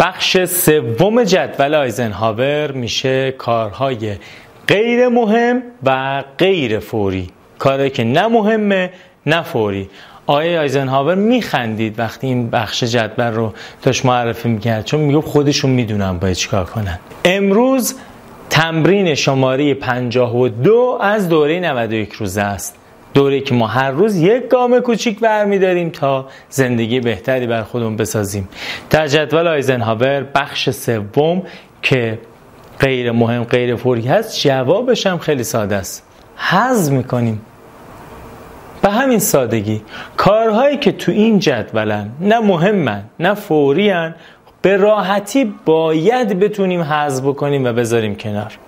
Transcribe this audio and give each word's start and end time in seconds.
بخش 0.00 0.44
سوم 0.44 1.24
جدول 1.24 1.74
آیزنهاور 1.74 2.72
میشه 2.72 3.30
کارهای 3.30 4.14
غیر 4.68 5.08
مهم 5.08 5.62
و 5.82 6.24
غیر 6.38 6.78
فوری. 6.78 7.30
کاری 7.58 7.90
که 7.90 8.04
نه 8.04 8.26
مهمه 8.26 8.90
نه 9.26 9.42
فوری. 9.42 9.88
آقای 10.26 10.58
آیزنهاور 10.58 11.14
میخندید 11.14 11.98
وقتی 11.98 12.26
این 12.26 12.50
بخش 12.50 12.84
جدول 12.84 13.24
رو 13.24 13.52
داشت 13.82 14.06
معرفی 14.06 14.48
می‌کرد 14.48 14.84
چون 14.84 15.00
میگه 15.00 15.20
خودشون 15.20 15.70
می‌دونن 15.70 16.18
باید 16.18 16.36
چیکار 16.36 16.64
کنن. 16.64 16.98
امروز 17.24 17.94
تمرین 18.50 19.14
شماره 19.14 19.74
52 19.74 20.98
از 21.00 21.28
دوره 21.28 21.60
91 21.60 22.12
روزه 22.12 22.42
است. 22.42 22.76
دوره 23.16 23.40
که 23.40 23.54
ما 23.54 23.66
هر 23.66 23.90
روز 23.90 24.16
یک 24.16 24.48
گام 24.48 24.80
کوچیک 24.80 25.20
برمیداریم 25.20 25.90
تا 25.90 26.26
زندگی 26.48 27.00
بهتری 27.00 27.46
بر 27.46 27.62
خودمون 27.62 27.96
بسازیم. 27.96 28.48
در 28.90 29.06
جدول 29.06 29.48
آیزنهاور 29.48 30.22
بخش 30.34 30.70
سوم 30.70 31.42
که 31.82 32.18
غیر 32.80 33.12
مهم 33.12 33.44
غیر 33.44 33.76
فوری 33.76 34.06
هست 34.06 34.40
جوابش 34.40 35.06
هم 35.06 35.18
خیلی 35.18 35.44
ساده 35.44 35.76
است. 35.76 36.02
حذف 36.36 36.92
می‌کنیم. 36.92 37.40
به 38.82 38.90
همین 38.90 39.18
سادگی. 39.18 39.82
کارهایی 40.16 40.76
که 40.76 40.92
تو 40.92 41.12
این 41.12 41.38
جدولن 41.38 42.10
نه 42.20 42.38
مهمن 42.38 43.04
نه 43.20 43.34
فوریان 43.34 44.14
به 44.62 44.76
راحتی 44.76 45.54
باید 45.64 46.38
بتونیم 46.38 46.82
حذف 46.82 47.24
بکنیم 47.24 47.64
و 47.64 47.72
بذاریم 47.72 48.14
کنار. 48.14 48.58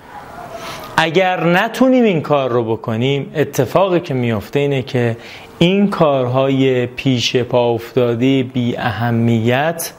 اگر 1.00 1.44
نتونیم 1.44 2.04
این 2.04 2.20
کار 2.20 2.50
رو 2.50 2.64
بکنیم 2.76 3.32
اتفاقی 3.34 4.00
که 4.00 4.14
میفته 4.14 4.58
اینه 4.58 4.82
که 4.82 5.16
این 5.58 5.90
کارهای 5.90 6.86
پیش 6.86 7.36
پا 7.36 7.70
افتادی 7.70 8.42
بی 8.42 8.76
اهمیت 8.76 9.92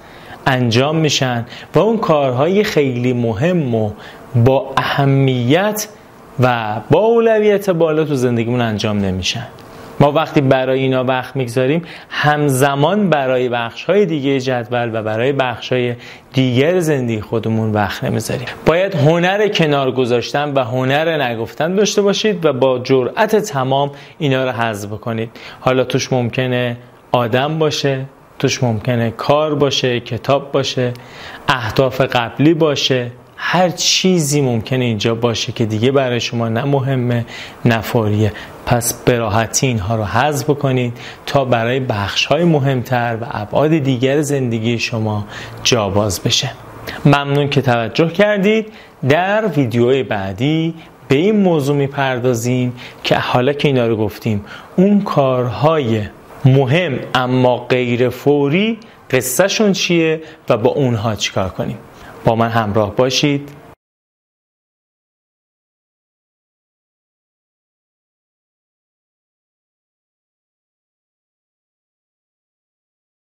انجام 0.48 0.96
میشن 0.96 1.46
و 1.76 1.80
اون 1.80 1.98
کارهای 1.98 2.64
خیلی 2.64 3.14
مهم 3.14 3.76
و 3.76 3.92
با 4.36 4.74
اهمیت 4.78 5.88
و 6.40 6.76
با 6.92 7.00
اولویت 7.00 7.70
بالا 7.70 8.04
تو 8.04 8.16
زندگیمون 8.16 8.62
انجام 8.62 8.98
نمیشن. 8.98 9.48
ما 10.00 10.12
وقتی 10.12 10.42
برای 10.42 10.80
اینا 10.80 11.04
وقت 11.04 11.36
می‌گذاریم 11.36 11.82
همزمان 12.10 13.10
برای 13.10 13.50
بخش 13.50 13.84
های 13.84 14.06
دیگه 14.06 14.40
جدول 14.40 14.90
و 14.94 15.04
برای 15.04 15.32
بخش 15.32 15.72
های 15.72 15.96
دیگر 16.34 16.80
زندگی 16.80 17.22
خودمون 17.22 17.72
وقت 17.72 18.04
نمی‌ذاریم. 18.04 18.48
باید 18.66 18.96
هنر 18.96 19.48
کنار 19.48 19.92
گذاشتن 19.92 20.54
و 20.54 20.64
هنر 20.64 21.24
نگفتن 21.24 21.76
داشته 21.76 22.02
باشید 22.02 22.46
و 22.46 22.54
با 22.54 22.80
جرأت 22.80 23.36
تمام 23.36 23.92
اینا 24.18 24.46
رو 24.46 24.52
حذف 24.52 24.90
کنید 24.90 25.30
حالا 25.60 25.84
توش 25.84 26.14
ممکنه 26.14 26.78
آدم 27.12 27.60
باشه 27.60 28.06
توش 28.40 28.64
ممکنه 28.64 29.12
کار 29.12 29.56
باشه 29.56 30.00
کتاب 30.00 30.52
باشه 30.52 30.94
اهداف 31.48 32.02
قبلی 32.02 32.54
باشه. 32.54 33.12
هر 33.52 33.70
چیزی 33.70 34.42
ممکنه 34.42 34.86
اینجا 34.86 35.16
باشه 35.16 35.52
که 35.52 35.66
دیگه 35.66 35.92
برای 35.92 36.20
شما 36.20 36.50
نه 36.50 36.64
مهمه 36.64 37.26
نه 37.66 37.82
فوریه. 37.82 38.32
پس 38.66 38.94
به 38.94 39.18
راحتی 39.18 39.68
اینها 39.68 39.96
رو 39.96 40.04
حذف 40.04 40.50
بکنید 40.50 40.98
تا 41.26 41.46
برای 41.46 41.80
بخش 41.80 42.26
های 42.26 42.44
مهمتر 42.44 43.18
و 43.22 43.26
ابعاد 43.32 43.78
دیگر 43.78 44.22
زندگی 44.22 44.80
شما 44.80 45.26
جاباز 45.64 46.20
بشه. 46.20 46.52
ممنون 47.06 47.50
که 47.50 47.62
توجه 47.62 48.10
کردید. 48.10 48.68
در 49.10 49.48
ویدیوهای 49.48 50.04
بعدی 50.04 50.74
به 51.08 51.16
این 51.16 51.42
موضوع 51.42 51.76
می‌پردازیم 51.76 52.74
که 53.04 53.16
حالا 53.16 53.54
که 53.54 53.68
اینا 53.68 53.88
رو 53.88 53.98
گفتیم 53.98 54.46
اون 54.76 55.02
کارهای 55.02 56.02
مهم 56.46 57.00
اما 57.14 57.58
غیر 57.58 58.10
فوری 58.10 58.80
قصهشون 59.12 59.72
چیه 59.72 60.22
و 60.50 60.58
با 60.58 60.70
اونها 60.70 61.16
چیکار 61.16 61.50
کنیم؟ 61.50 61.78
با 62.26 62.36
من 62.36 62.50
همراه 62.50 62.96
باشید. 62.96 63.50